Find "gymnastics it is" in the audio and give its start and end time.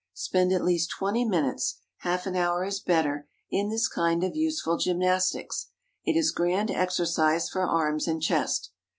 4.79-6.31